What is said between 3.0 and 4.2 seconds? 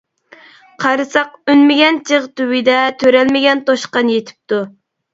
تۆرەلمىگەن توشقان